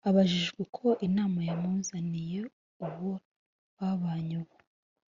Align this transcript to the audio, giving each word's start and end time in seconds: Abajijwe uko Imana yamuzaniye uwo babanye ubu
Abajijwe 0.09 0.57
uko 0.65 0.85
Imana 1.07 1.39
yamuzaniye 1.49 2.39
uwo 2.85 3.11
babanye 3.77 4.35
ubu 4.41 4.55